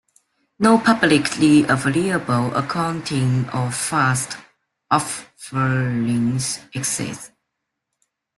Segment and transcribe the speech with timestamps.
[0.57, 4.35] No publicly available accounting of fast
[4.89, 7.29] offerings exists.